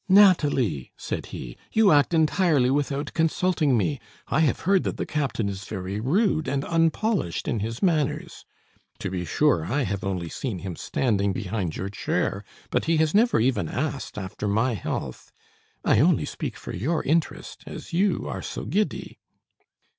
"Nathalie," 0.09 0.91
said 0.97 1.27
he, 1.27 1.55
"you 1.73 1.91
act 1.91 2.11
entirely 2.11 2.71
without 2.71 3.13
consulting 3.13 3.77
me. 3.77 3.99
I 4.29 4.39
have 4.39 4.61
heard 4.61 4.81
that 4.81 4.97
the 4.97 5.05
captain 5.05 5.47
is 5.47 5.65
very 5.65 5.99
rude 5.99 6.47
and 6.47 6.63
unpolished 6.65 7.47
in 7.47 7.59
his 7.59 7.83
manners. 7.83 8.43
To 8.97 9.11
be 9.11 9.25
sure, 9.25 9.65
I 9.69 9.83
have 9.83 10.03
only 10.03 10.27
seen 10.27 10.57
him 10.57 10.75
standing 10.75 11.33
behind 11.33 11.75
your 11.75 11.89
chair; 11.89 12.43
but 12.71 12.85
he 12.85 12.97
has 12.97 13.13
never 13.13 13.39
even 13.39 13.69
asked 13.69 14.17
after 14.17 14.47
my 14.47 14.73
health. 14.73 15.31
I 15.85 15.99
only 15.99 16.25
speak 16.25 16.57
for 16.57 16.75
your 16.75 17.03
interest, 17.03 17.63
as 17.67 17.93
you 17.93 18.27
are 18.27 18.41
so 18.41 18.65
giddy." 18.65 19.19